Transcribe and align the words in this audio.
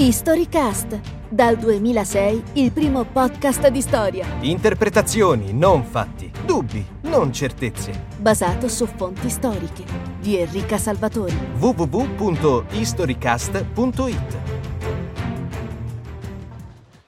Historycast, 0.00 0.98
dal 1.28 1.58
2006 1.58 2.42
il 2.54 2.72
primo 2.72 3.04
podcast 3.04 3.68
di 3.68 3.82
storia, 3.82 4.26
Interpretazioni, 4.40 5.52
non 5.52 5.84
fatti. 5.84 6.32
Dubbi, 6.46 6.82
non 7.02 7.30
certezze. 7.34 8.06
basato 8.16 8.66
su 8.68 8.86
fonti 8.86 9.28
storiche, 9.28 9.84
di 10.18 10.38
Enrica 10.38 10.78
Salvatori. 10.78 11.36
www.historycast.it 11.58 14.38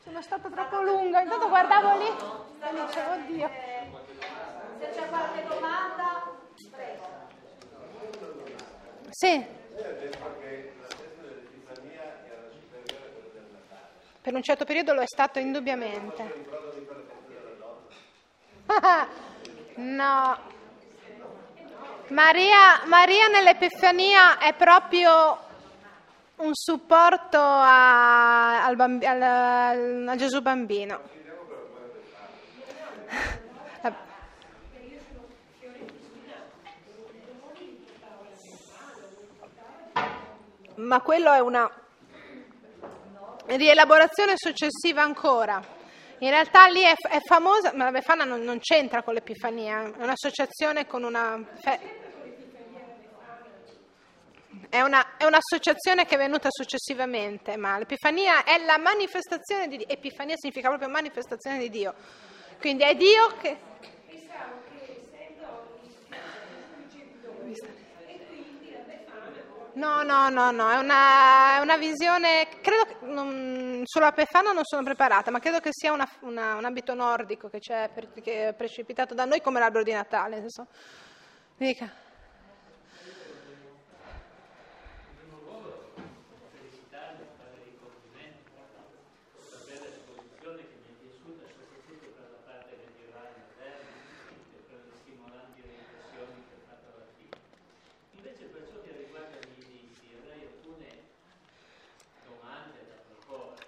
Sono 0.04 0.20
stata 0.20 0.50
troppo 0.50 0.82
lunga, 0.82 1.22
intanto 1.22 1.48
guardavo 1.48 1.96
lì 1.96 2.04
e 2.04 2.12
dicevo, 2.72 3.12
oddio. 3.24 3.48
Se 4.78 4.90
c'è 4.94 5.08
qualche 5.08 5.42
domanda, 5.48 6.24
prego. 6.70 7.08
Sì. 9.08 9.46
Per 14.22 14.32
un 14.34 14.42
certo 14.42 14.64
periodo 14.64 14.94
lo 14.94 15.00
è 15.00 15.06
stato 15.06 15.40
indubbiamente. 15.40 16.32
no. 19.74 20.38
Maria, 22.06 22.84
Maria 22.84 23.26
nell'Epifania 23.26 24.38
è 24.38 24.54
proprio 24.54 25.38
un 26.36 26.54
supporto 26.54 27.38
a, 27.40 28.64
al 28.64 28.76
bambi- 28.76 29.06
al- 29.06 30.06
a 30.08 30.14
Gesù 30.14 30.40
bambino. 30.40 31.00
Ma 40.76 41.00
quello 41.00 41.32
è 41.32 41.40
una 41.40 41.68
rielaborazione 43.46 44.34
successiva 44.36 45.02
ancora. 45.02 45.80
In 46.18 46.30
realtà 46.30 46.66
lì 46.68 46.82
è, 46.82 46.94
è 46.94 47.18
famosa, 47.26 47.72
ma 47.74 47.84
la 47.84 47.90
Befana 47.90 48.24
non, 48.24 48.42
non 48.42 48.60
c'entra 48.60 49.02
con 49.02 49.14
l'Epifania, 49.14 49.82
è 49.82 50.02
un'associazione 50.02 50.86
con 50.86 51.02
una... 51.02 51.44
fe- 51.60 52.00
è, 54.68 54.80
una- 54.80 55.16
è 55.16 55.24
un'associazione 55.24 56.06
che 56.06 56.14
è 56.14 56.18
venuta 56.18 56.48
successivamente, 56.50 57.56
ma 57.56 57.76
l'Epifania 57.78 58.44
è 58.44 58.64
la 58.64 58.78
manifestazione 58.78 59.66
di 59.68 59.78
Dio. 59.78 59.88
Epifania 59.88 60.36
significa 60.36 60.68
proprio 60.68 60.88
manifestazione 60.88 61.58
di 61.58 61.68
Dio. 61.68 61.94
Quindi 62.60 62.84
è 62.84 62.94
Dio 62.94 63.34
che... 63.40 63.70
No, 69.74 70.02
no, 70.02 70.28
no, 70.28 70.50
no, 70.50 70.70
è 70.70 70.76
una, 70.76 71.56
è 71.56 71.60
una 71.60 71.78
visione, 71.78 72.46
credo 72.60 72.84
che 72.84 72.96
non- 73.06 73.80
sulla 73.84 74.10
Befana 74.10 74.52
non 74.52 74.64
sono 74.64 74.82
preparata, 74.82 75.30
ma 75.30 75.38
credo 75.38 75.60
che 75.60 75.70
sia 75.72 75.92
una- 75.92 76.06
una- 76.20 76.56
un 76.56 76.64
abito 76.66 76.92
nordico 76.92 77.48
che, 77.48 77.58
che 77.58 78.48
è 78.48 78.54
precipitato 78.54 79.14
da 79.14 79.24
noi 79.24 79.40
come 79.40 79.60
l'albero 79.60 79.82
di 79.82 79.92
Natale. 79.92 80.40
senso- 80.40 80.66
Dica. 81.56 81.90
Invece 98.14 98.44
per 98.46 98.66
ciò 98.68 98.80
che 98.82 98.92
riguarda 98.96 99.36
gli 99.40 99.60
inizi 99.60 100.14
avrei 100.16 100.46
alcune 100.46 100.88
domande 102.24 102.78
da 102.88 102.94
proporre. 103.08 103.64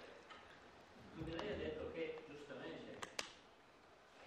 Quindi 1.12 1.32
lei 1.36 1.48
ha 1.52 1.56
detto 1.56 1.90
che 1.92 2.24
giustamente 2.28 2.98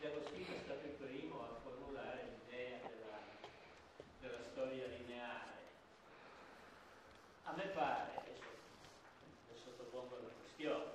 Agostino 0.03 0.47
è 0.55 0.61
stato 0.63 0.85
il 0.85 0.94
primo 0.94 1.41
a 1.44 1.59
formulare 1.63 2.21
l'idea 2.45 2.79
della, 2.88 3.19
della 4.21 4.41
storia 4.51 4.85
lineare. 4.88 5.51
A 7.44 7.53
me 7.55 7.63
pare, 7.73 8.11
adesso 8.21 8.45
le 9.47 9.57
sottopongo 9.63 10.15
la 10.15 10.29
questione, 10.39 10.85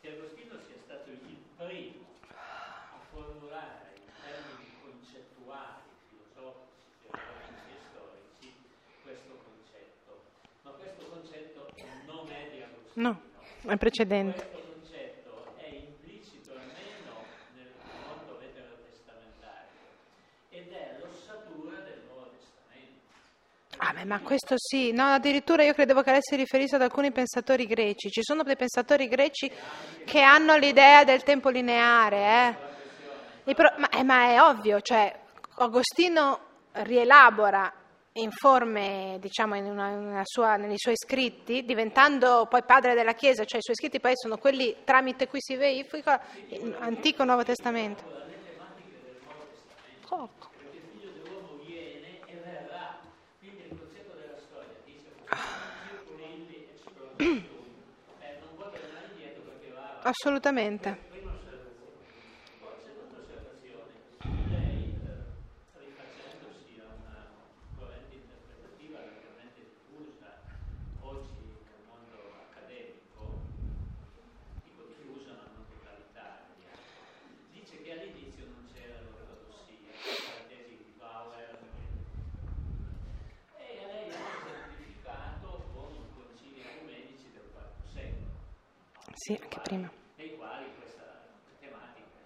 che 0.00 0.10
Agostino 0.12 0.54
sia 0.66 0.76
stato 0.84 1.10
il 1.10 1.18
primo 1.56 2.08
a 2.34 2.98
formulare 3.12 3.92
in 3.96 4.12
termini 4.24 4.68
concettuali, 4.82 5.88
filosofici, 6.08 6.88
teologici 7.02 7.70
e 7.70 7.78
storici 7.90 8.54
questo 9.02 9.32
concetto. 9.44 10.24
Ma 10.62 10.70
questo 10.72 11.04
concetto 11.08 11.68
non 12.06 12.28
è 12.30 12.50
di 12.50 12.60
Agostino. 12.62 12.89
No, 12.89 12.89
è 12.89 12.89
precedente. 12.89 12.89
Questo 12.89 12.89
concetto 12.89 12.89
è 12.89 12.89
implicito 12.89 12.89
almeno 12.89 12.89
nel 12.89 12.89
mondo 12.89 12.89
veterotestamentario 12.89 12.89
ed 12.89 12.89
è 12.89 12.89
l'ossatura 12.89 12.89
del 13.00 13.16
Nuovo 13.62 13.78
Testamento. 13.78 14.44
Ah, 23.82 23.92
beh, 23.94 24.04
ma 24.04 24.20
questo 24.20 24.54
sì, 24.58 24.92
no, 24.92 25.04
addirittura 25.14 25.62
io 25.64 25.72
credevo 25.72 26.02
che 26.02 26.10
lei 26.10 26.20
si 26.22 26.36
riferisse 26.36 26.76
ad 26.76 26.82
alcuni 26.82 27.12
pensatori 27.12 27.64
greci. 27.66 28.10
Ci 28.10 28.22
sono 28.22 28.42
dei 28.42 28.56
pensatori 28.56 29.08
greci 29.08 29.50
che 30.04 30.20
hanno 30.20 30.56
l'idea 30.56 31.04
del 31.04 31.22
tempo 31.22 31.48
lineare, 31.48 32.56
eh. 33.44 33.54
Pro- 33.54 33.74
ma, 33.78 33.88
eh, 33.88 34.02
ma 34.02 34.24
è 34.30 34.40
ovvio, 34.40 34.80
cioè 34.80 35.18
Agostino 35.56 36.40
rielabora 36.72 37.72
in 38.20 38.30
forme, 38.30 39.16
diciamo, 39.20 39.54
in 39.56 39.64
una- 39.66 39.88
una 39.88 40.22
sua- 40.24 40.56
nei 40.56 40.78
suoi 40.78 40.96
scritti, 40.96 41.62
diventando 41.64 42.46
poi 42.48 42.62
padre 42.64 42.94
della 42.94 43.14
Chiesa, 43.14 43.44
cioè 43.44 43.58
i 43.58 43.62
suoi 43.62 43.76
scritti 43.76 44.00
poi 44.00 44.12
sono 44.16 44.36
quelli 44.38 44.76
tramite 44.84 45.26
cui 45.26 45.40
si 45.40 45.56
verifica 45.56 46.20
in 46.48 46.74
Antico 46.78 47.22
e 47.22 47.24
Nuovo 47.26 47.42
Testamento. 47.44 48.04
Ecco. 50.12 50.48
viene 51.64 52.18
e 52.26 52.34
verrà. 52.44 52.98
Quindi 53.38 53.62
il 53.62 53.68
concetto 53.78 54.16
della 54.16 54.38
storia 54.38 54.74
dice 54.84 55.14
circolilli 55.88 56.56
e 56.56 56.68
circolilli. 56.76 57.48
Eh, 58.20 58.38
non 58.40 58.54
può 58.56 58.68
tornare 58.70 59.06
indietro 59.12 59.42
perché 59.42 59.70
va 59.72 59.80
avanti. 59.80 60.08
Assolutamente. 60.08 60.88
Prima 61.10 61.30
osservazione. 61.30 62.34
Poi, 62.58 62.74
seconda 62.84 63.16
osservazione, 63.22 63.92
lei, 64.50 64.94
eh, 64.98 65.78
rifacendosi 65.78 66.80
a 66.82 66.88
una 66.98 67.16
corrente 67.78 68.14
interpretativa 68.18 68.98
largamente 68.98 69.60
diffusa 69.62 70.28
oggi 71.00 71.38
nel 71.70 71.80
mondo 71.86 72.18
accademico, 72.50 73.46
dico 74.64 74.82
diffusa 74.90 75.32
ma 75.38 75.46
non 75.54 75.64
totalitaria, 75.70 76.72
dice 77.52 77.74
che 77.82 77.90
all'inizio 77.92 78.44
non 78.50 78.64
c'era 78.72 78.96
l'ortodossia, 79.04 79.94
la 80.28 80.40
tesi 80.48 80.74
di 80.80 80.92
Bauer, 80.98 81.58
e 83.60 83.84
a 83.84 83.86
lei 83.92 84.08
ha 84.10 84.22
esemplificato 84.40 85.68
con 85.72 85.92
i 85.94 86.04
concili 86.14 86.60
ecumenici 86.60 87.28
del 87.32 87.46
IV 87.52 87.84
secolo 87.92 88.28
Sì, 89.22 89.34
anche 89.38 89.60
prima. 89.60 89.90
nei 90.16 90.34
quali 90.36 90.64
questa 90.78 91.28
tematica 91.60 92.24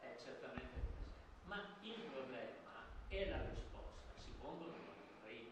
è 0.00 0.14
certamente 0.22 0.76
presente. 0.84 1.16
Ma 1.44 1.64
il 1.80 1.96
problema 2.12 2.84
e 3.08 3.28
la 3.30 3.40
risposta 3.48 4.12
si 4.20 4.30
pongono 4.38 4.74
prima, 5.24 5.48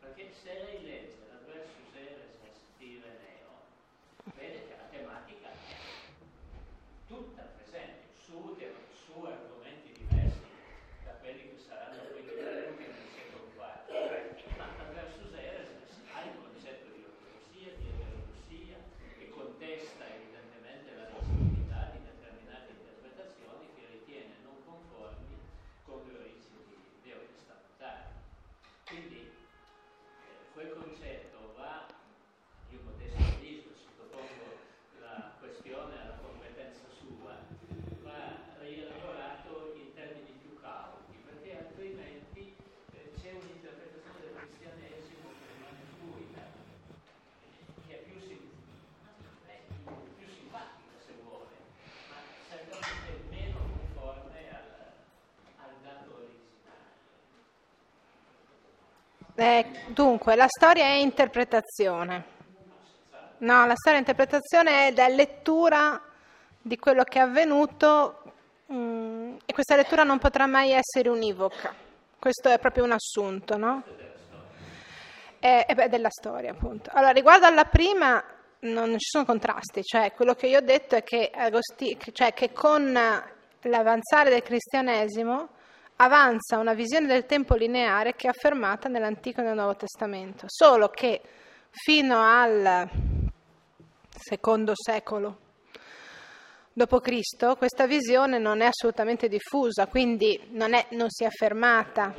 perché 0.00 0.32
se 0.32 0.54
lei 0.64 0.82
legge 0.84 1.18
la 1.28 1.38
versus 1.44 1.92
eres 1.94 2.32
di 2.78 2.96
Ireneo, 2.96 3.60
vede 4.36 4.68
che 4.68 4.76
la 4.78 4.88
tematica 4.88 5.50
è 5.68 5.76
tutta 7.06 7.42
presente, 7.42 8.08
su, 8.24 8.56
su 9.04 9.22
argomenti 9.22 9.92
diversi 9.92 10.48
da 11.04 11.12
quelli 11.20 11.50
che 11.50 11.58
saranno 11.58 12.04
poi 12.08 12.22
divenuti 12.24 12.86
nel 12.88 13.06
secolo 13.12 13.52
IV. 13.52 14.56
Ma 14.56 14.66
la 14.78 14.88
versus 14.94 15.32
eres 15.34 15.68
ha 16.14 16.24
il 16.24 16.32
concetto 16.40 16.88
di 16.96 17.04
ortodossia, 17.04 17.76
di 17.76 17.84
eterodossia, 17.88 18.76
che 19.18 19.28
contesta 19.30 20.04
evidentemente 20.14 20.94
la 20.94 21.08
legittimità 21.10 21.90
di 21.92 21.98
determinate 22.04 22.72
interpretazioni 22.72 23.66
che 23.74 23.86
ritiene 23.92 24.34
non 24.42 24.56
conformi 24.64 25.36
con 25.84 26.00
le 26.06 26.14
origini 26.18 26.76
neotestamentali. 27.04 28.08
Quindi 28.86 29.18
eh, 29.20 30.52
quel 30.52 30.72
concetto 30.74 31.54
va, 31.56 31.86
io 32.70 32.80
modesto 32.84 33.22
avviso, 33.22 33.68
sottopongo 33.74 34.56
la 35.00 35.36
questione 35.38 36.00
alla 36.00 36.16
competenza 36.22 36.88
sua, 36.90 37.36
va 38.02 38.36
rielaborato 38.58 39.74
in 39.76 39.92
termini 39.94 40.32
più 40.40 40.58
cauti, 40.60 41.14
perché 41.24 41.56
altrimenti 41.58 42.56
eh, 42.92 43.12
c'è 43.20 43.32
un'interpretazione 43.32 44.20
del 44.20 44.36
cristianesimo 44.48 45.28
che 45.38 45.46
rimane 45.54 45.82
fluida, 45.98 46.44
che 47.86 48.00
è 48.00 48.02
più, 48.04 48.20
sim- 48.20 48.50
è 49.46 49.60
più 50.16 50.26
simpatica 50.28 50.98
se 51.04 51.12
vuole, 51.22 51.56
ma 52.08 52.16
certamente 52.46 53.24
meno 53.30 53.58
conforme 53.76 54.48
al, 54.50 54.68
al 55.56 55.74
dato 55.82 56.14
originario. 56.14 56.38
Eh, 59.40 59.64
dunque, 59.86 60.36
la 60.36 60.48
storia 60.48 60.84
è 60.84 60.96
interpretazione. 60.96 62.24
No, 63.38 63.64
la 63.64 63.74
storia 63.74 63.98
interpretazione 63.98 64.88
è 64.88 64.94
la 64.94 65.08
lettura 65.08 65.98
di 66.60 66.78
quello 66.78 67.04
che 67.04 67.20
è 67.20 67.22
avvenuto 67.22 68.22
mm, 68.70 69.36
e 69.46 69.52
questa 69.54 69.76
lettura 69.76 70.02
non 70.02 70.18
potrà 70.18 70.44
mai 70.44 70.72
essere 70.72 71.08
univoca. 71.08 71.74
Questo 72.18 72.50
è 72.50 72.58
proprio 72.58 72.84
un 72.84 72.92
assunto, 72.92 73.56
no? 73.56 73.82
È, 75.38 75.64
è 75.66 75.88
della 75.88 76.10
storia, 76.10 76.50
appunto. 76.50 76.90
Allora, 76.92 77.12
riguardo 77.12 77.46
alla 77.46 77.64
prima, 77.64 78.22
non 78.58 78.90
ci 78.98 79.08
sono 79.08 79.24
contrasti, 79.24 79.82
cioè 79.82 80.12
quello 80.12 80.34
che 80.34 80.48
io 80.48 80.58
ho 80.58 80.62
detto 80.62 80.96
è 80.96 81.02
che, 81.02 81.30
Agosti, 81.34 81.96
cioè 82.12 82.34
che 82.34 82.52
con 82.52 82.92
l'avanzare 83.62 84.28
del 84.28 84.42
cristianesimo 84.42 85.48
avanza 86.02 86.58
una 86.58 86.72
visione 86.74 87.06
del 87.06 87.26
tempo 87.26 87.54
lineare 87.54 88.14
che 88.14 88.26
è 88.26 88.30
affermata 88.30 88.88
nell'Antico 88.88 89.40
e 89.40 89.44
nel 89.44 89.54
Nuovo 89.54 89.76
Testamento, 89.76 90.44
solo 90.48 90.88
che 90.88 91.20
fino 91.70 92.20
al 92.20 92.88
secondo 94.08 94.72
secolo 94.74 95.48
d.C. 96.72 97.56
questa 97.56 97.86
visione 97.86 98.38
non 98.38 98.60
è 98.60 98.66
assolutamente 98.66 99.28
diffusa, 99.28 99.86
quindi 99.86 100.48
non, 100.52 100.72
è, 100.72 100.86
non 100.90 101.10
si 101.10 101.24
è 101.24 101.26
affermata. 101.26 102.14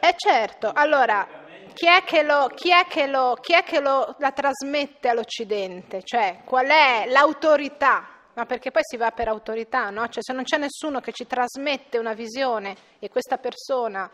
E 0.00 0.14
certo, 0.16 0.70
allora 0.74 1.26
chi 1.72 1.86
è 1.86 2.02
che, 2.04 2.22
lo, 2.22 2.50
chi 2.54 2.70
è 2.70 2.84
che, 2.86 3.06
lo, 3.06 3.38
chi 3.40 3.54
è 3.54 3.62
che 3.62 3.80
lo, 3.80 4.16
la 4.18 4.32
trasmette 4.32 5.08
all'Occidente? 5.08 6.02
Cioè, 6.02 6.42
qual 6.44 6.66
è 6.66 7.06
l'autorità? 7.08 8.13
Ma 8.34 8.46
perché 8.46 8.70
poi 8.70 8.82
si 8.84 8.96
va 8.96 9.10
per 9.12 9.28
autorità, 9.28 9.90
no? 9.90 10.08
Cioè, 10.08 10.22
se 10.22 10.32
non 10.32 10.42
c'è 10.42 10.58
nessuno 10.58 11.00
che 11.00 11.12
ci 11.12 11.26
trasmette 11.26 11.98
una 11.98 12.14
visione 12.14 12.76
e 12.98 13.08
questa 13.08 13.38
persona 13.38 14.10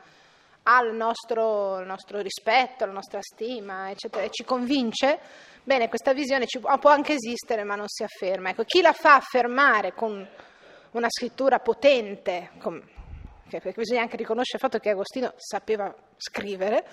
ha 0.63 0.83
il 0.83 0.95
nostro, 0.95 1.81
il 1.81 1.87
nostro 1.87 2.21
rispetto, 2.21 2.85
la 2.85 2.93
nostra 2.93 3.21
stima, 3.23 3.91
eccetera, 3.91 4.25
e 4.25 4.31
ci 4.31 4.45
convince, 4.45 5.19
bene, 5.63 5.89
questa 5.89 6.13
visione 6.13 6.47
ci, 6.47 6.59
può 6.59 6.91
anche 6.91 7.15
esistere, 7.15 7.65
ma 7.65 7.77
non 7.77 7.89
si 7.89 8.03
afferma. 8.03 8.51
Ecco, 8.51 8.65
chi 8.65 8.83
la 8.83 8.93
fa 8.93 9.15
affermare 9.15 9.95
con 9.95 10.29
una 10.93 11.09
scrittura 11.09 11.61
potente, 11.61 12.51
con, 12.61 12.83
perché 13.49 13.73
bisogna 13.75 14.03
anche 14.03 14.17
riconoscere 14.17 14.63
il 14.63 14.71
fatto 14.71 14.79
che 14.79 14.91
Agostino 14.91 15.33
sapeva 15.37 15.95
scrivere, 16.17 16.85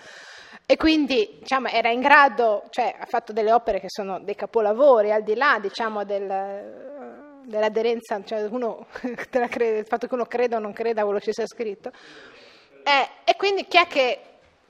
e 0.66 0.78
quindi 0.78 1.38
diciamo, 1.40 1.68
era 1.68 1.90
in 1.90 2.00
grado, 2.00 2.64
cioè 2.70 2.96
ha 2.98 3.06
fatto 3.06 3.34
delle 3.34 3.52
opere 3.52 3.82
che 3.82 3.90
sono 3.90 4.20
dei 4.22 4.36
capolavori, 4.36 5.12
al 5.12 5.24
di 5.24 5.36
là 5.36 5.60
diciamo, 5.62 6.06
del, 6.06 7.17
dell'aderenza, 7.48 8.22
cioè 8.24 8.44
uno, 8.44 8.88
del 9.32 9.86
fatto 9.86 10.08
che 10.08 10.14
uno 10.14 10.26
creda 10.26 10.58
o 10.58 10.60
non 10.60 10.74
creda 10.74 11.02
a 11.02 11.04
quello 11.06 11.20
che 11.20 11.32
sia 11.32 11.48
scritto. 11.48 11.92
Eh, 12.84 13.10
e 13.24 13.36
quindi 13.36 13.66
chi 13.66 13.78
è 13.78 13.88
che 13.88 14.22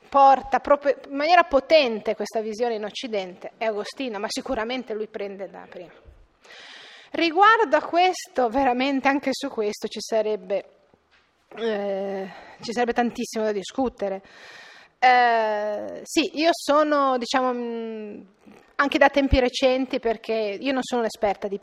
porta 0.07 0.59
proprio 0.59 0.95
in 1.09 1.15
maniera 1.15 1.43
potente 1.43 2.15
questa 2.15 2.39
visione 2.39 2.75
in 2.75 2.83
Occidente? 2.83 3.53
È 3.57 3.65
Agostino, 3.65 4.19
ma 4.19 4.27
sicuramente 4.29 4.93
lui 4.93 5.07
prende 5.07 5.49
da 5.49 5.65
prima. 5.67 5.91
Riguardo 7.11 7.75
a 7.75 7.81
questo, 7.81 8.49
veramente 8.49 9.07
anche 9.07 9.29
su 9.31 9.49
questo 9.49 9.87
ci 9.87 9.99
sarebbe, 9.99 10.65
eh, 11.55 12.29
ci 12.61 12.71
sarebbe 12.73 12.93
tantissimo 12.93 13.43
da 13.43 13.51
discutere. 13.51 14.21
Eh, 14.99 16.01
sì, 16.03 16.39
io 16.39 16.49
sono, 16.51 17.17
diciamo, 17.17 18.25
anche 18.75 18.97
da 18.97 19.09
tempi 19.09 19.39
recenti, 19.39 19.99
perché 19.99 20.57
io 20.59 20.73
non 20.73 20.83
sono 20.83 21.01
un'esperta 21.01 21.47
di, 21.47 21.59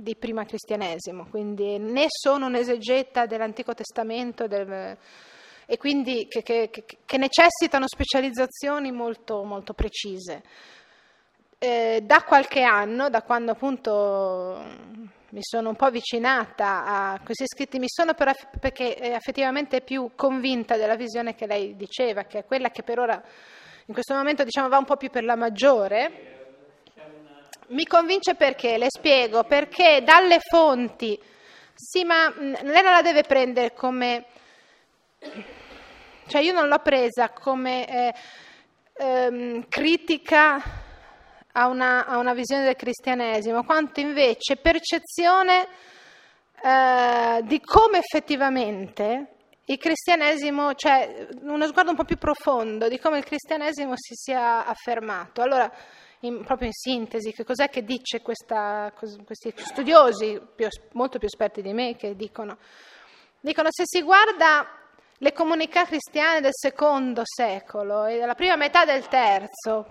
di 0.00 0.16
prima 0.16 0.44
cristianesimo, 0.44 1.26
quindi 1.28 1.78
né 1.78 2.06
sono 2.08 2.46
un'esegeta 2.46 3.26
dell'Antico 3.26 3.74
Testamento 3.74 4.46
del, 4.46 4.96
e 5.66 5.76
quindi 5.76 6.26
che, 6.28 6.42
che, 6.42 6.70
che, 6.70 7.16
necessitano 7.18 7.86
specializzazioni 7.86 8.90
molto, 8.90 9.42
molto 9.42 9.74
precise. 9.74 10.42
Eh, 11.58 12.00
da 12.04 12.22
qualche 12.22 12.62
anno, 12.62 13.10
da 13.10 13.22
quando 13.22 13.50
appunto 13.50 14.62
mi 15.30 15.40
sono 15.42 15.68
un 15.68 15.76
po' 15.76 15.84
avvicinata 15.84 16.84
a 16.86 17.20
questi 17.22 17.44
scritti, 17.46 17.78
mi 17.78 17.88
sono 17.88 18.14
però, 18.14 18.32
perché 18.58 18.96
effettivamente 18.96 19.82
più 19.82 20.12
convinta 20.14 20.78
della 20.78 20.96
visione 20.96 21.34
che 21.34 21.46
lei 21.46 21.76
diceva, 21.76 22.22
che 22.22 22.38
è 22.38 22.44
quella 22.46 22.70
che 22.70 22.82
per 22.82 22.98
ora, 22.98 23.22
in 23.84 23.92
questo 23.92 24.14
momento, 24.14 24.44
diciamo, 24.44 24.68
va 24.68 24.78
un 24.78 24.86
po' 24.86 24.96
più 24.96 25.10
per 25.10 25.24
la 25.24 25.36
maggiore. 25.36 26.37
Mi 27.70 27.84
convince 27.84 28.34
perché, 28.34 28.78
le 28.78 28.86
spiego, 28.88 29.44
perché 29.44 30.02
dalle 30.02 30.38
fonti, 30.40 31.20
sì, 31.74 32.02
ma 32.02 32.32
lei 32.34 32.82
non 32.82 32.92
la 32.92 33.02
deve 33.02 33.24
prendere 33.24 33.74
come, 33.74 34.24
cioè 36.28 36.40
io 36.40 36.54
non 36.54 36.66
l'ho 36.66 36.78
presa 36.78 37.28
come 37.28 37.86
eh, 37.86 38.14
ehm, 38.94 39.68
critica 39.68 40.62
a 41.52 41.66
una, 41.66 42.06
a 42.06 42.16
una 42.16 42.32
visione 42.32 42.64
del 42.64 42.74
cristianesimo, 42.74 43.62
quanto 43.64 44.00
invece 44.00 44.56
percezione 44.56 45.68
eh, 46.62 47.40
di 47.42 47.60
come 47.60 47.98
effettivamente 47.98 49.26
il 49.66 49.76
cristianesimo, 49.76 50.74
cioè 50.74 51.28
uno 51.42 51.66
sguardo 51.66 51.90
un 51.90 51.96
po' 51.96 52.04
più 52.04 52.16
profondo 52.16 52.88
di 52.88 52.98
come 52.98 53.18
il 53.18 53.24
cristianesimo 53.24 53.92
si 53.94 54.14
sia 54.14 54.64
affermato. 54.64 55.42
Allora, 55.42 55.70
in, 56.20 56.44
proprio 56.44 56.66
in 56.66 56.72
sintesi, 56.72 57.32
che 57.32 57.44
cos'è 57.44 57.68
che 57.68 57.84
dice 57.84 58.20
questa, 58.22 58.92
questi 58.94 59.52
studiosi, 59.56 60.40
più, 60.54 60.66
molto 60.92 61.18
più 61.18 61.28
esperti 61.28 61.62
di 61.62 61.72
me, 61.72 61.96
che 61.96 62.16
dicono, 62.16 62.58
dicono 63.40 63.68
se 63.70 63.84
si 63.86 64.02
guarda 64.02 64.66
le 65.18 65.32
comunità 65.32 65.84
cristiane 65.84 66.40
del 66.40 66.54
secondo 66.54 67.22
secolo 67.24 68.06
e 68.06 68.18
della 68.18 68.34
prima 68.34 68.56
metà 68.56 68.84
del 68.84 69.06
terzo, 69.08 69.86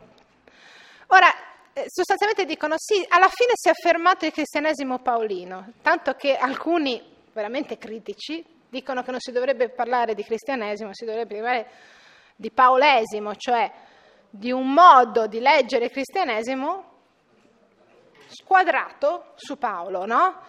ora 1.07 1.27
eh, 1.74 1.85
sostanzialmente 1.88 2.45
dicono 2.45 2.75
sì, 2.77 3.06
alla 3.07 3.29
fine 3.29 3.51
si 3.53 3.68
è 3.68 3.71
affermato 3.71 4.25
il 4.25 4.31
cristianesimo 4.31 5.00
paolino, 5.00 5.74
tanto 5.81 6.13
che 6.13 6.35
alcuni 6.35 7.15
veramente 7.33 7.77
critici 7.77 8.44
dicono 8.69 9.03
che 9.03 9.12
non 9.12 9.19
si 9.19 9.31
dovrebbe 9.31 9.69
parlare 9.69 10.13
di 10.13 10.24
cristianesimo, 10.24 10.89
si 10.94 11.06
dovrebbe 11.06 11.35
parlare 11.35 11.68
di 12.35 12.51
paolesimo, 12.51 13.35
cioè 13.35 13.71
di 14.29 14.51
un 14.51 14.74
modo 14.74 15.27
di 15.27 15.39
leggere 15.39 15.85
il 15.85 15.91
cristianesimo 15.91 16.95
squadrato 18.27 19.33
su 19.35 19.57
Paolo, 19.57 20.06
no? 20.06 20.41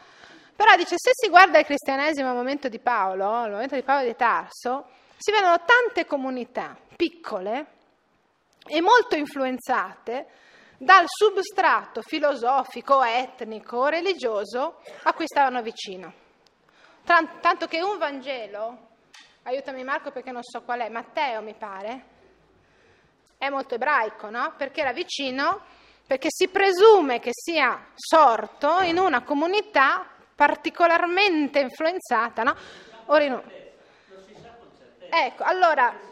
Però 0.54 0.74
dice, 0.74 0.96
se 0.96 1.10
si 1.12 1.28
guarda 1.28 1.58
il 1.58 1.64
cristianesimo 1.64 2.28
al 2.28 2.34
momento 2.34 2.68
di 2.68 2.80
Paolo, 2.80 3.32
al 3.32 3.50
momento 3.50 3.76
di 3.76 3.82
Paolo 3.82 4.06
di 4.06 4.16
Tarso, 4.16 4.88
si 5.16 5.30
vedono 5.30 5.62
tante 5.64 6.04
comunità 6.04 6.76
piccole 6.96 7.66
e 8.66 8.80
molto 8.80 9.14
influenzate 9.16 10.26
dal 10.76 11.04
substrato 11.06 12.02
filosofico, 12.02 13.02
etnico, 13.02 13.86
religioso 13.86 14.80
a 15.04 15.12
cui 15.12 15.26
stavano 15.26 15.62
vicino. 15.62 16.12
Tanto 17.04 17.66
che 17.66 17.80
un 17.80 17.96
Vangelo, 17.96 18.88
aiutami 19.44 19.82
Marco 19.82 20.10
perché 20.10 20.30
non 20.30 20.42
so 20.42 20.62
qual 20.62 20.80
è, 20.80 20.88
Matteo 20.88 21.40
mi 21.40 21.54
pare, 21.54 22.16
è 23.38 23.48
molto 23.48 23.76
ebraico, 23.76 24.28
no? 24.28 24.54
Perché 24.56 24.80
era 24.80 24.92
vicino, 24.92 25.62
perché 26.06 26.28
si 26.30 26.48
presume 26.48 27.20
che 27.20 27.30
sia 27.32 27.86
sorto 27.94 28.80
in 28.80 28.98
una 28.98 29.22
comunità 29.22 30.06
particolarmente 30.34 31.60
influenzata, 31.60 32.42
no? 32.42 32.56
Ora, 33.06 33.42
ecco, 35.08 35.42
allora 35.44 36.06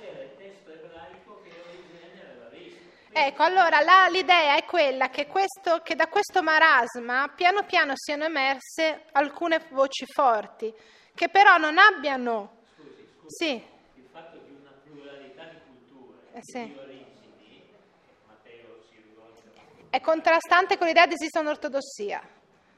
Ecco, 3.19 3.45
allora 3.45 3.81
la, 3.81 4.09
l'idea 4.11 4.57
è 4.57 4.65
quella 4.67 5.09
che, 5.09 5.27
questo, 5.27 5.81
che, 5.83 5.95
da 5.95 6.07
questo 6.07 6.43
marasma 6.43 7.33
piano 7.35 7.65
piano 7.65 7.95
siano 7.95 8.25
emerse 8.25 9.05
alcune 9.13 9.65
voci 9.71 10.05
forti, 10.05 10.71
che 11.15 11.31
però 11.31 11.57
non 11.57 11.79
abbiano... 11.79 12.65
Scusi, 12.75 13.09
scusi, 13.19 13.35
sì. 13.35 13.65
il 13.95 14.07
fatto 14.13 14.37
di 14.37 14.55
una 14.61 14.71
pluralità 14.85 15.45
di 15.45 15.57
culture 15.65 16.25
eh 16.26 16.26
sì. 16.41 16.77
si 18.89 19.03
rivolge... 19.03 19.43
È 19.91 20.01
contrastante 20.01 20.77
con 20.77 20.87
l'idea 20.87 21.07
di 21.07 21.15
esista 21.15 21.41
un'ortodossia. 21.41 22.29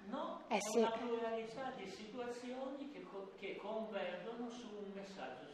No, 0.07 0.43
eh 0.49 0.57
è 0.57 0.61
sì. 0.61 0.79
una 0.79 0.93
pluralità 0.93 1.73
di 1.77 1.89
situazioni 1.89 2.91
che, 2.91 3.05
che 3.39 3.57
convergono 3.57 4.49
su 4.49 4.69
un 4.69 4.93
messaggio 4.95 5.49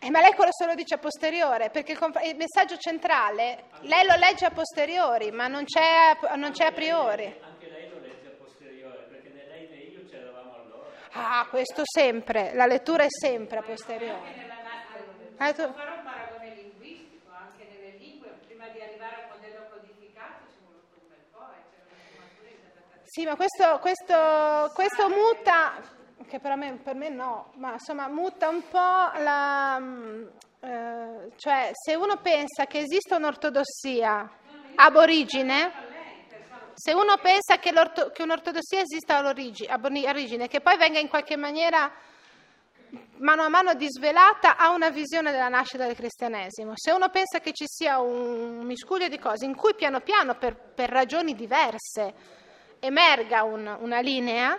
eh, 0.00 0.10
ma 0.10 0.20
lei 0.20 0.32
quello 0.32 0.52
se 0.52 0.64
lo 0.64 0.76
dice 0.76 0.94
a 0.94 0.98
posteriore, 0.98 1.70
perché 1.70 1.92
il, 1.92 1.98
il, 2.22 2.36
messaggio 2.36 2.76
centrale, 2.76 3.64
lei 3.80 4.06
lo 4.06 4.14
legge 4.14 4.46
a 4.46 4.50
posteriori, 4.50 5.32
ma 5.32 5.48
non 5.48 5.64
c'è, 5.64 6.16
non 6.36 6.52
c'è 6.52 6.66
a 6.66 6.72
priori. 6.72 7.24
Anche 7.24 7.68
lei 7.68 7.88
lo 7.90 7.98
legge 7.98 8.28
a 8.28 8.36
posteriori, 8.38 9.04
perché 9.10 9.30
né 9.30 9.44
lei 9.48 9.68
né 9.68 9.76
io 9.76 10.04
c'eravamo 10.08 10.54
allora. 10.54 10.88
Ah, 11.10 11.48
questo 11.50 11.82
sempre, 11.84 12.54
la 12.54 12.66
lettura 12.66 13.02
è 13.02 13.08
sempre 13.10 13.58
a 13.58 13.62
posteriori. 13.62 14.46
Ah, 15.38 15.52
tu... 15.52 15.72
fare 15.72 15.90
un 15.90 16.02
paragone 16.04 16.54
linguistico, 16.54 17.32
anche 17.32 17.64
nelle 17.64 17.96
lingue, 17.98 18.38
prima 18.46 18.68
di 18.68 18.80
arrivare 18.80 19.22
al 19.22 19.28
modello 19.34 19.66
codificato 19.68 20.46
ci 20.48 20.58
vuole 20.62 20.78
un 20.94 21.08
bel 21.08 21.24
po', 21.32 21.50
eh, 21.50 23.02
Sì, 23.18 23.24
ma 23.24 23.34
questo, 23.34 23.80
questo, 23.80 24.70
questo 24.72 25.08
muta 25.08 25.74
che 26.28 26.38
per 26.38 26.54
me, 26.54 26.78
per 26.80 26.94
me, 26.94 27.08
no, 27.08 27.50
ma 27.56 27.72
insomma 27.72 28.06
muta 28.06 28.48
un 28.48 28.62
po' 28.68 28.78
la... 28.78 29.76
Eh, 30.60 31.32
cioè 31.34 31.70
se 31.72 31.96
uno 31.96 32.18
pensa 32.18 32.66
che 32.66 32.78
esista 32.78 33.16
un'ortodossia... 33.16 34.12
No, 34.12 34.68
io 34.68 34.72
ab 34.76 34.94
origine, 34.94 35.72
se 36.74 36.92
uno 36.92 37.16
pensa 37.16 37.58
che, 37.58 37.72
che 38.12 38.22
un'ortodossia 38.22 38.82
esista 38.82 39.16
all'origine, 39.16 40.46
che 40.46 40.60
poi 40.60 40.76
venga 40.76 41.00
in 41.00 41.08
qualche 41.08 41.36
maniera 41.36 41.90
mano 43.16 43.42
a 43.42 43.48
mano 43.48 43.74
disvelata, 43.74 44.56
ha 44.56 44.70
una 44.70 44.90
visione 44.90 45.32
della 45.32 45.48
nascita 45.48 45.86
del 45.86 45.96
cristianesimo. 45.96 46.74
Se 46.76 46.92
uno 46.92 47.08
pensa 47.08 47.40
che 47.40 47.50
ci 47.52 47.64
sia 47.66 47.98
un 47.98 48.60
miscuglio 48.60 49.08
di 49.08 49.18
cose 49.18 49.44
in 49.44 49.56
cui 49.56 49.74
piano 49.74 50.02
piano, 50.02 50.36
per, 50.36 50.54
per 50.54 50.88
ragioni 50.88 51.34
diverse, 51.34 52.46
emerga 52.80 53.42
un- 53.42 53.76
una 53.80 54.00
linea, 54.00 54.58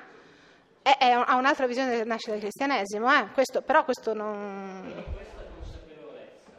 ha 0.81 1.35
un'altra 1.35 1.67
visione 1.67 1.91
della 1.91 2.03
nascita 2.05 2.31
del 2.31 2.39
cristianesimo. 2.41 3.11
eh. 3.13 3.27
Questo- 3.33 3.61
però 3.61 3.83
questo 3.83 4.13
non... 4.13 5.03
questa 5.13 5.43
consapevolezza 5.53 6.51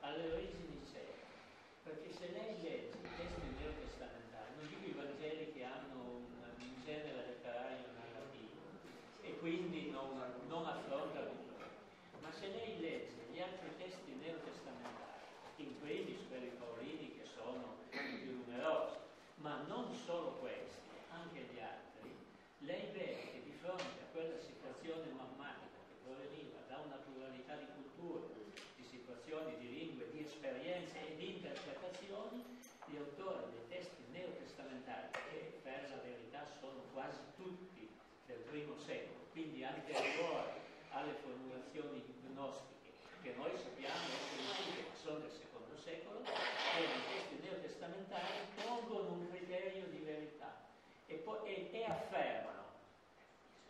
alle 0.00 0.32
origini 0.32 0.80
c'è, 0.92 1.00
perché 1.84 2.10
se 2.12 2.28
lei 2.32 2.60
legge 2.60 2.90
i 2.92 3.08
testi 3.16 3.46
neotestamentari, 3.56 4.52
non 4.58 4.68
dico 4.68 4.84
i 4.86 4.92
Vangeli 4.92 5.52
che 5.54 5.64
hanno 5.64 5.96
un, 6.20 6.24
un 6.34 6.82
genere 6.84 7.24
letterario 7.26 7.86
narrativo 7.96 8.60
e 9.22 9.38
quindi 9.40 9.90
non, 9.90 10.12
non 10.48 10.66
affronta 10.66 11.20
tutto, 11.24 11.56
ma 12.20 12.28
se 12.32 12.48
lei 12.48 12.76
legge 12.80 13.16
gli 13.32 13.40
altri 13.40 13.70
testi 13.78 14.12
neotestamentari, 14.20 15.24
in 15.64 15.78
primis 15.80 16.20
quelli 16.28 16.52
paolini 16.58 17.16
che 17.16 17.24
sono 17.24 17.80
i 17.92 17.96
più 18.20 18.44
numerosi, 18.44 18.96
ma 19.36 19.64
non 19.66 19.88
solo 19.94 20.36
questi, 20.40 20.84
anche 21.10 21.40
gli 21.48 21.58
altri, 21.60 22.12
lei 22.66 22.90
vede 22.92 23.22
che 23.32 23.42
di 23.44 23.54
fronte 23.62 23.86
a 24.02 24.10
quella 24.12 24.36
situazione 24.38 25.06
mammatica 25.14 25.78
che 25.86 25.94
proveniva 26.02 26.58
da 26.68 26.82
una 26.84 26.98
pluralità 27.06 27.54
di 27.54 27.66
culture, 27.78 28.26
di 28.76 28.82
situazioni, 28.84 29.54
di 29.62 29.68
lingue, 29.78 30.10
di 30.10 30.24
esperienze 30.26 30.98
e 30.98 31.16
di 31.16 31.38
interpretazioni, 31.38 32.42
gli 32.90 32.96
autori 32.96 33.44
dei 33.52 33.68
testi 33.68 34.02
neotestamentari, 34.12 35.08
che 35.30 35.60
per 35.62 35.88
la 35.90 36.00
verità 36.02 36.44
sono 36.60 36.82
quasi 36.92 37.18
tutti 37.36 37.88
del 38.26 38.38
primo 38.50 38.78
secolo, 38.78 39.26
quindi 39.32 39.64
anteriori 39.64 40.56
alle 40.90 41.14
formulazioni 41.22 42.02
gnostiche, 42.32 42.92
che 43.22 43.34
noi 43.36 43.50
sappiamo 43.56 43.96
ma 43.96 44.94
sono 44.94 45.18
del 45.20 45.30
secondo 45.30 45.76
secolo, 45.76 46.20
e 46.24 46.82
i 46.82 47.02
testi 47.12 47.36
neotestamentari 47.42 48.52
pongono 48.62 49.12
un 49.12 49.28
criterio 49.30 49.86
di 49.86 49.98
verità 49.98 50.66
e, 51.06 51.14
poi- 51.16 51.46
e- 51.48 51.70
e 51.72 51.84
affermano, 51.84 52.64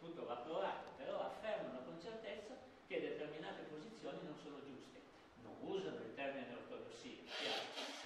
tutto 0.01 0.25
va 0.27 0.37
provato, 0.37 0.91
però 0.97 1.21
affermano 1.21 1.83
con 1.85 2.01
certezza 2.01 2.55
che 2.87 3.01
determinate 3.01 3.63
posizioni 3.69 4.19
non 4.25 4.35
sono 4.43 4.59
giuste. 4.65 5.01
Non 5.43 5.55
usano 5.61 5.97
il 6.01 6.15
termine 6.15 6.55
ortodossia, 6.55 7.23
chiaro, 7.39 7.63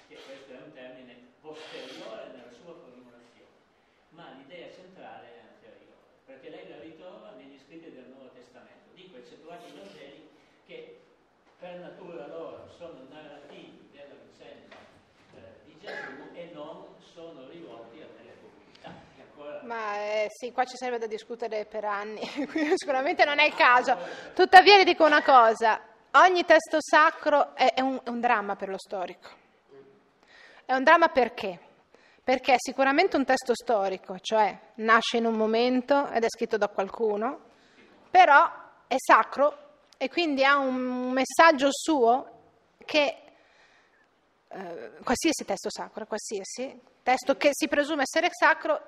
che 0.07 0.15
questo 0.25 0.51
è 0.53 0.61
un 0.61 0.73
termine 0.73 1.15
posteriore 1.41 2.27
nella 2.35 2.51
sua 2.51 2.73
formulazione, 2.75 3.55
ma 4.09 4.31
l'idea 4.37 4.71
centrale 4.73 5.25
è 5.33 5.39
anteriore, 5.39 6.03
perché 6.25 6.49
lei 6.49 6.69
la 6.69 6.79
ritrova 6.79 7.31
negli 7.31 7.57
scritti 7.59 7.91
del 7.91 8.07
Nuovo 8.09 8.29
Testamento, 8.29 8.91
dico 8.93 9.17
eccettuati 9.17 9.71
i 9.71 9.77
Vangeli 9.77 10.29
che 10.65 10.99
per 11.59 11.79
natura 11.79 12.27
loro 12.27 12.67
sono 12.77 13.07
narrativi 13.09 13.87
della 13.91 14.15
vicenda 14.27 14.75
eh, 15.35 15.63
di 15.65 15.77
Gesù 15.79 16.27
e 16.33 16.51
non 16.53 16.95
sono 16.99 17.47
rivolti 17.47 18.01
a 18.01 18.07
delle 18.17 18.35
comunità. 18.41 18.91
che 19.15 19.21
ancora 19.21 19.61
Ma 19.63 19.95
eh, 19.97 20.27
sì, 20.43 20.51
qua 20.51 20.65
ci 20.65 20.75
sarebbe 20.75 20.97
da 20.97 21.07
discutere 21.07 21.63
per 21.63 21.85
anni, 21.85 22.19
sicuramente 22.75 23.23
non 23.23 23.39
è 23.39 23.45
il 23.45 23.55
caso. 23.55 23.97
Tuttavia 24.33 24.75
le 24.75 24.83
dico 24.83 25.05
una 25.05 25.23
cosa, 25.23 25.79
ogni 26.11 26.43
testo 26.43 26.79
sacro 26.81 27.55
è, 27.55 27.73
è 27.73 27.79
un, 27.79 28.01
è 28.03 28.09
un 28.09 28.19
dramma 28.19 28.57
per 28.57 28.67
lo 28.67 28.77
storico. 28.77 29.29
È 30.65 30.73
un 30.73 30.83
dramma 30.83 31.07
perché? 31.07 31.59
Perché 32.21 32.53
è 32.53 32.57
sicuramente 32.57 33.15
un 33.15 33.23
testo 33.23 33.53
storico, 33.55 34.19
cioè 34.19 34.57
nasce 34.75 35.17
in 35.17 35.25
un 35.25 35.35
momento 35.35 36.09
ed 36.09 36.25
è 36.25 36.27
scritto 36.27 36.57
da 36.57 36.67
qualcuno, 36.67 37.39
però 38.09 38.51
è 38.87 38.95
sacro 38.97 39.57
e 39.97 40.09
quindi 40.09 40.43
ha 40.43 40.57
un 40.57 41.11
messaggio 41.11 41.69
suo 41.71 42.31
che 42.83 43.17
eh, 44.49 44.91
qualsiasi 45.03 45.45
testo 45.45 45.69
sacro, 45.69 46.05
qualsiasi 46.05 46.91
testo 47.01 47.35
che 47.35 47.49
si 47.51 47.67
presume 47.67 48.03
essere 48.03 48.29
sacro, 48.31 48.81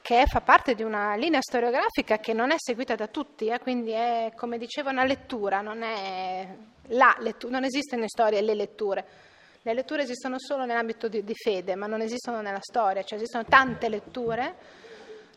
che 0.02 0.24
fa 0.26 0.40
parte 0.40 0.74
di 0.74 0.84
una 0.84 1.16
linea 1.16 1.40
storiografica 1.40 2.18
che 2.18 2.32
non 2.32 2.52
è 2.52 2.56
seguita 2.58 2.94
da 2.94 3.08
tutti, 3.08 3.48
eh, 3.48 3.58
quindi 3.58 3.90
è, 3.90 4.32
come 4.36 4.56
dicevo, 4.56 4.90
una 4.90 5.04
lettura, 5.04 5.60
non 5.62 5.82
è 5.82 6.46
la 6.90 7.16
lettura, 7.18 7.54
non 7.54 7.64
esistono 7.64 8.02
in 8.02 8.08
storia 8.08 8.40
le 8.40 8.54
letture. 8.54 9.04
Le 9.66 9.74
letture 9.74 10.04
esistono 10.04 10.38
solo 10.38 10.64
nell'ambito 10.64 11.08
di, 11.08 11.24
di 11.24 11.34
fede, 11.34 11.74
ma 11.74 11.88
non 11.88 12.00
esistono 12.00 12.40
nella 12.40 12.60
storia, 12.60 13.02
cioè 13.02 13.18
esistono 13.18 13.42
tante 13.42 13.88
letture. 13.88 14.54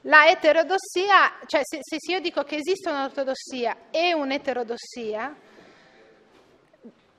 La 0.02 0.30
eterodossia, 0.30 1.40
cioè 1.48 1.62
se, 1.64 1.80
se 1.82 2.12
io 2.12 2.20
dico 2.20 2.44
che 2.44 2.58
esiste 2.58 2.92
un'ortodossia 2.92 3.88
e 3.90 4.14
un'eterodossia, 4.14 5.36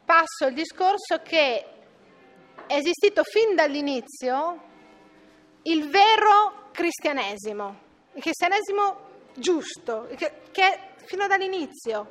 passo 0.04 0.46
il 0.46 0.54
discorso 0.54 1.20
che 1.24 1.66
è 2.68 2.74
esistito 2.76 3.24
fin 3.24 3.56
dall'inizio 3.56 4.62
il 5.62 5.88
vero 5.88 6.68
cristianesimo, 6.70 7.80
il 8.12 8.22
cristianesimo 8.22 9.08
giusto, 9.34 10.06
che, 10.14 10.42
che 10.52 10.78
fino 11.06 11.26
dall'inizio 11.26 12.08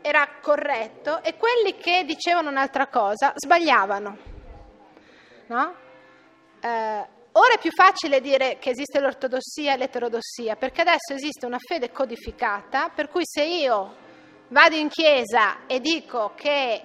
era 0.00 0.28
corretto 0.42 1.22
e 1.22 1.36
quelli 1.36 1.76
che 1.76 2.02
dicevano 2.04 2.50
un'altra 2.50 2.88
cosa 2.88 3.32
sbagliavano. 3.36 4.31
No? 5.52 5.74
eh, 6.62 7.06
ora 7.32 7.52
è 7.54 7.58
più 7.58 7.70
facile 7.72 8.22
dire 8.22 8.56
che 8.58 8.70
esiste 8.70 9.00
l'ortodossia 9.00 9.74
e 9.74 9.76
l'eterodossia, 9.76 10.56
perché 10.56 10.80
adesso 10.80 11.12
esiste 11.12 11.44
una 11.44 11.58
fede 11.58 11.90
codificata, 11.90 12.88
per 12.88 13.08
cui 13.08 13.22
se 13.26 13.42
io 13.42 13.96
vado 14.48 14.76
in 14.76 14.88
chiesa 14.88 15.66
e 15.66 15.80
dico 15.80 16.32
che 16.34 16.82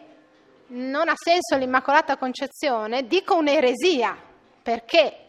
non 0.68 1.08
ha 1.08 1.14
senso 1.16 1.56
l'Immacolata 1.56 2.18
Concezione, 2.18 3.08
dico 3.08 3.36
un'eresia, 3.36 4.18
perché 4.62 5.26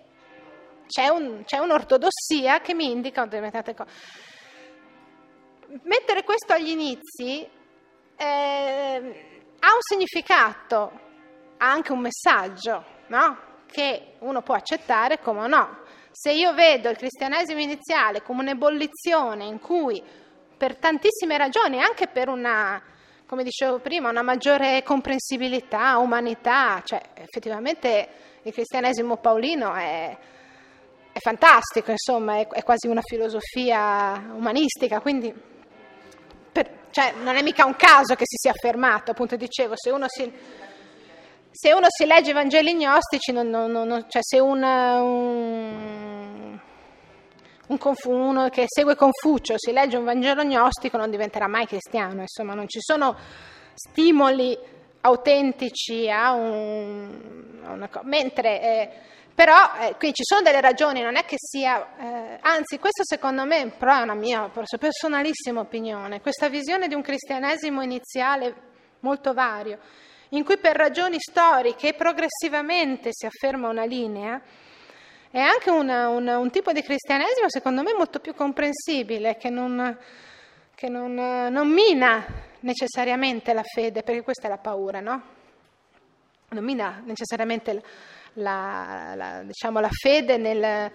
c'è, 0.89 1.09
un, 1.09 1.45
c'è 1.45 1.59
un'ortodossia 1.59 2.61
che 2.61 2.75
mi 2.75 2.91
indica 2.91 3.23
determinate 3.25 3.75
cose. 3.75 3.91
Mettere 5.83 6.25
questo 6.25 6.55
agli 6.55 6.71
inizi 6.71 7.47
eh, 8.17 8.27
ha 9.61 9.75
un 9.75 9.81
significato, 9.81 11.01
ha 11.59 11.71
anche 11.71 11.93
un 11.93 12.01
messaggio, 12.01 12.97
no? 13.09 13.47
che 13.71 14.15
uno 14.21 14.43
può 14.43 14.55
accettare 14.55 15.21
come 15.21 15.47
no. 15.47 15.79
Se 16.11 16.33
io 16.33 16.53
vedo 16.55 16.89
il 16.89 16.97
cristianesimo 16.97 17.61
iniziale 17.61 18.23
come 18.23 18.41
un'ebollizione 18.43 19.45
in 19.45 19.61
cui 19.61 20.03
per 20.57 20.77
tantissime 20.77 21.37
ragioni, 21.37 21.81
anche 21.81 22.09
per 22.09 22.29
una, 22.29 22.83
come 23.27 23.45
dicevo 23.45 23.79
prima, 23.79 24.09
una 24.09 24.23
maggiore 24.23 24.83
comprensibilità, 24.83 25.97
umanità, 25.99 26.83
cioè 26.85 27.01
effettivamente 27.15 28.09
il 28.43 28.53
cristianesimo 28.53 29.19
paolino 29.19 29.75
è, 29.75 30.17
è 31.13 31.19
fantastico, 31.21 31.93
insomma, 31.93 32.39
è, 32.39 32.49
è, 32.49 32.65
quasi 32.65 32.89
una 32.89 33.03
filosofia 33.03 34.33
umanistica, 34.35 35.01
quindi 35.01 35.33
per, 36.51 36.87
cioè, 36.91 37.13
non 37.23 37.37
è 37.37 37.43
mica 37.43 37.65
un 37.65 37.77
caso 37.77 38.17
che 38.17 38.25
si 38.25 38.37
sia 38.37 38.51
affermato, 38.51 39.13
appunto 39.13 39.37
dicevo, 39.37 39.75
se 39.77 39.91
uno 39.91 40.07
si 40.09 40.33
se 41.51 41.73
uno 41.73 41.87
si 41.89 42.07
legge 42.07 42.31
i 42.31 42.35
Vangeli 42.35 42.75
gnostici, 42.75 43.33
non, 43.33 43.49
non, 43.49 43.71
non, 43.71 44.05
cioè 44.09 44.23
se 44.23 44.39
una, 44.39 45.03
un, 45.03 46.59
un, 47.67 47.79
uno 48.05 48.49
che 48.49 48.65
segue 48.67 48.95
Confucio 48.95 49.55
si 49.57 49.73
legge 49.73 49.97
un 49.97 50.05
Vangelo 50.05 50.45
gnostico 50.45 50.97
non 50.97 51.11
diventerà 51.11 51.49
mai 51.49 51.67
cristiano, 51.67 52.21
insomma 52.21 52.55
non 52.55 52.69
ci 52.69 52.81
sono 52.81 53.17
stimoli 53.75 54.57
autentici 55.01 56.11
a, 56.11 56.33
un, 56.33 57.61
a 57.65 57.73
una 57.73 57.89
cosa. 57.89 58.05
Mentre, 58.05 58.61
eh, 58.61 58.91
però 59.35 59.57
eh, 59.81 59.95
qui 59.97 60.13
ci 60.13 60.25
sono 60.25 60.43
delle 60.43 60.61
ragioni, 60.61 61.01
non 61.01 61.17
è 61.17 61.25
che 61.25 61.37
sia, 61.39 61.97
eh, 61.99 62.39
anzi 62.41 62.79
questo 62.79 63.05
secondo 63.05 63.45
me 63.45 63.73
però 63.77 63.99
è 63.99 64.03
una 64.03 64.15
mia 64.15 64.51
personalissima 64.79 65.61
opinione, 65.61 66.21
questa 66.21 66.49
visione 66.49 66.89
di 66.89 66.95
un 66.95 67.03
cristianesimo 67.03 67.83
iniziale 67.83 68.67
molto 69.01 69.33
vario 69.33 69.79
in 70.31 70.45
cui 70.45 70.59
per 70.59 70.77
ragioni 70.77 71.17
storiche 71.19 71.95
progressivamente 71.95 73.11
si 73.13 73.27
afferma 73.27 73.69
una 73.69 73.85
linea, 73.85 74.41
è 75.31 75.41
anche 75.41 75.71
una, 75.71 76.09
una, 76.09 76.39
un 76.39 76.51
tipo 76.51 76.73
di 76.73 76.83
cristianesimo 76.83 77.49
secondo 77.49 77.83
me 77.83 77.93
molto 77.95 78.19
più 78.19 78.35
comprensibile, 78.35 79.37
che 79.37 79.51
non, 79.51 79.97
che 80.75 80.89
non, 80.89 81.15
non 81.15 81.69
mina 81.69 82.25
necessariamente 82.61 83.53
la 83.53 83.63
fede, 83.63 84.03
perché 84.03 84.23
questa 84.23 84.47
è 84.47 84.51
la 84.51 84.59
paura, 84.59 85.01
no? 85.01 85.23
Non 86.51 86.65
mina 86.65 87.03
necessariamente 87.05 87.83
la, 88.35 89.13
la, 89.15 89.43
diciamo, 89.43 89.81
la 89.81 89.91
fede 89.91 90.39
nel, 90.39 90.91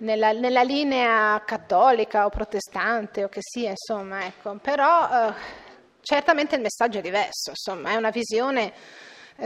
nella, 0.00 0.32
nella, 0.32 0.62
linea 0.62 1.42
cattolica 1.44 2.26
o 2.26 2.28
protestante 2.28 3.24
o 3.24 3.28
che 3.28 3.40
sia, 3.40 3.70
insomma, 3.70 4.26
ecco. 4.26 4.56
però 4.60 5.28
eh, 5.28 5.68
Certamente 6.02 6.56
il 6.56 6.62
messaggio 6.62 6.98
è 6.98 7.02
diverso, 7.02 7.50
insomma, 7.50 7.90
è 7.90 7.96
una 7.96 8.10
visione 8.10 8.72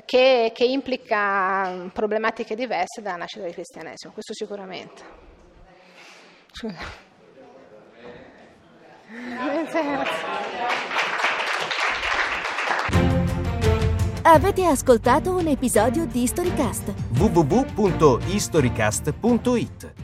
che, 0.04 0.52
che 0.54 0.64
implica 0.64 1.90
problematiche 1.92 2.54
diverse 2.54 3.02
dalla 3.02 3.16
nascita 3.16 3.42
del 3.44 3.52
cristianesimo, 3.52 4.12
questo 4.12 4.32
sicuramente. 4.34 5.02
Avete 14.22 14.64
ascoltato 14.64 15.36
un 15.36 15.48
episodio 15.48 16.06
di 16.06 16.26
Storycast? 16.26 16.94
www.historycast.it 17.18 20.03